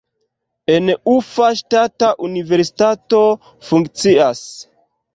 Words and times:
En 0.75 0.89
Ufa 1.15 1.51
ŝtata 1.59 2.11
universitato 2.31 3.23
funkcias. 3.71 4.47